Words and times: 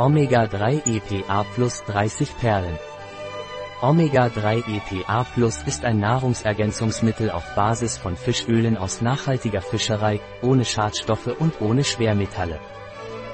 Omega-3 0.00 0.96
EPA 0.96 1.44
plus 1.54 1.84
30 1.84 2.38
Perlen. 2.38 2.78
Omega-3 3.82 4.64
EPA 4.66 5.26
Plus 5.34 5.62
ist 5.66 5.84
ein 5.84 6.00
Nahrungsergänzungsmittel 6.00 7.30
auf 7.30 7.44
Basis 7.54 7.98
von 7.98 8.16
Fischölen 8.16 8.78
aus 8.78 9.02
nachhaltiger 9.02 9.60
Fischerei, 9.60 10.20
ohne 10.40 10.64
Schadstoffe 10.64 11.36
und 11.38 11.60
ohne 11.60 11.84
Schwermetalle. 11.84 12.58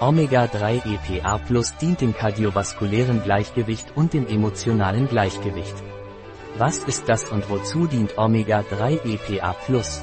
Omega-3 0.00 0.82
EPA 0.95 1.39
Plus 1.39 1.77
dient 1.77 2.00
dem 2.00 2.16
kardiovaskulären 2.16 3.23
Gleichgewicht 3.23 3.93
und 3.95 4.12
dem 4.12 4.27
emotionalen 4.27 5.07
Gleichgewicht. 5.07 5.77
Was 6.59 6.79
ist 6.79 7.09
das 7.09 7.30
und 7.30 7.48
wozu 7.48 7.87
dient 7.87 8.19
Omega-3 8.19 9.05
EPA 9.05 9.53
Plus? 9.67 10.03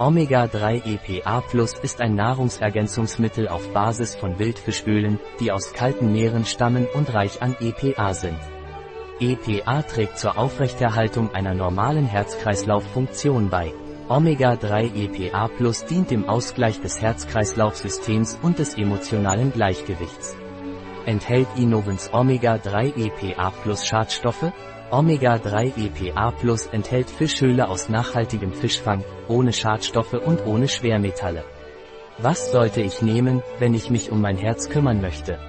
Omega-3 0.00 0.94
EPA 0.94 1.42
Plus 1.42 1.74
ist 1.74 2.00
ein 2.00 2.14
Nahrungsergänzungsmittel 2.14 3.48
auf 3.48 3.70
Basis 3.74 4.14
von 4.14 4.38
Wildfischölen, 4.38 5.18
die 5.40 5.52
aus 5.52 5.74
kalten 5.74 6.10
Meeren 6.10 6.46
stammen 6.46 6.86
und 6.94 7.12
reich 7.12 7.42
an 7.42 7.54
EPA 7.60 8.14
sind. 8.14 8.38
EPA 9.20 9.82
trägt 9.82 10.16
zur 10.16 10.38
Aufrechterhaltung 10.38 11.34
einer 11.34 11.52
normalen 11.52 12.06
Herz-Kreislauf-Funktion 12.06 13.50
bei. 13.50 13.74
Omega-3 14.08 14.94
EPA 14.94 15.48
Plus 15.48 15.84
dient 15.84 16.10
dem 16.10 16.26
Ausgleich 16.26 16.80
des 16.80 17.02
Herz-Kreislauf-Systems 17.02 18.38
und 18.40 18.58
des 18.58 18.78
emotionalen 18.78 19.52
Gleichgewichts. 19.52 20.34
Enthält 21.10 21.48
Innovens 21.56 22.08
Omega-3 22.12 22.94
EPA 22.96 23.50
Plus 23.50 23.84
Schadstoffe? 23.84 24.52
Omega-3 24.92 25.72
EPA 25.76 26.30
Plus 26.30 26.66
enthält 26.66 27.10
Fischöle 27.10 27.68
aus 27.68 27.88
nachhaltigem 27.88 28.52
Fischfang, 28.52 29.02
ohne 29.26 29.52
Schadstoffe 29.52 30.12
und 30.12 30.46
ohne 30.46 30.68
Schwermetalle. 30.68 31.42
Was 32.18 32.52
sollte 32.52 32.80
ich 32.80 33.02
nehmen, 33.02 33.42
wenn 33.58 33.74
ich 33.74 33.90
mich 33.90 34.12
um 34.12 34.20
mein 34.20 34.36
Herz 34.36 34.68
kümmern 34.68 35.00
möchte? 35.00 35.40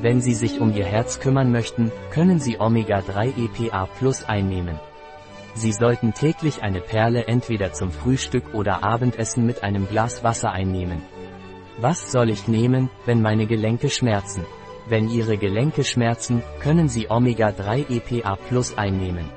Wenn 0.00 0.22
Sie 0.22 0.32
sich 0.32 0.62
um 0.62 0.74
Ihr 0.74 0.86
Herz 0.86 1.20
kümmern 1.20 1.52
möchten, 1.52 1.92
können 2.10 2.40
Sie 2.40 2.58
Omega-3 2.58 3.34
EPA 3.36 3.90
Plus 3.98 4.24
einnehmen. 4.24 4.80
Sie 5.52 5.72
sollten 5.72 6.14
täglich 6.14 6.62
eine 6.62 6.80
Perle 6.80 7.26
entweder 7.26 7.74
zum 7.74 7.90
Frühstück 7.90 8.54
oder 8.54 8.82
Abendessen 8.82 9.44
mit 9.44 9.62
einem 9.62 9.86
Glas 9.90 10.24
Wasser 10.24 10.52
einnehmen. 10.52 11.02
Was 11.76 12.10
soll 12.10 12.30
ich 12.30 12.48
nehmen, 12.48 12.88
wenn 13.04 13.20
meine 13.20 13.46
Gelenke 13.46 13.90
schmerzen? 13.90 14.46
Wenn 14.88 15.08
Ihre 15.08 15.36
Gelenke 15.36 15.82
schmerzen, 15.82 16.42
können 16.60 16.88
Sie 16.88 17.10
Omega-3 17.10 17.90
EPA 17.90 18.36
Plus 18.36 18.78
einnehmen. 18.78 19.28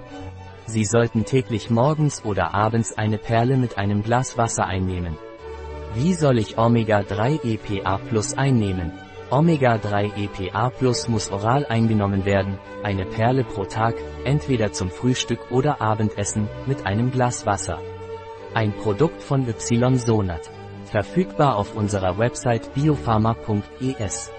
Sie 0.68 0.86
sollten 0.86 1.26
täglich 1.26 1.72
morgens 1.72 2.24
oder 2.24 2.54
abends 2.54 2.96
eine 2.96 3.18
Perle 3.18 3.58
mit 3.58 3.80
einem 3.80 4.04
Glas 4.04 4.38
Wasser 4.38 4.68
einnehmen. 4.68 5.18
Wie 5.96 6.14
soll 6.14 6.38
ich 6.38 6.60
Omega-3 6.60 7.44
EPA 7.44 7.98
Plus 7.98 8.38
einnehmen? 8.38 8.92
Omega-3 9.32 10.12
EPA 10.18 10.70
Plus 10.70 11.08
muss 11.08 11.32
oral 11.32 11.66
eingenommen 11.66 12.26
werden, 12.26 12.60
eine 12.84 13.06
Perle 13.06 13.44
pro 13.44 13.66
Tag, 13.66 13.96
entweder 14.26 14.72
zum 14.72 14.92
Frühstück 14.92 15.52
oder 15.52 15.82
Abendessen, 15.82 16.48
mit 16.68 16.86
einem 16.86 17.10
Glas 17.10 17.48
Wasser. 17.48 17.80
Ein 18.54 18.74
Produkt 18.74 19.24
von 19.24 19.48
Ysonat. 19.48 20.50
Verfügbar 20.86 21.56
auf 21.56 21.76
unserer 21.76 22.20
Website 22.20 22.74
biopharma.es. 22.76 24.32